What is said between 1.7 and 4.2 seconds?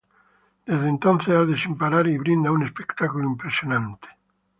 parar y brinda un espectáculo impresionante.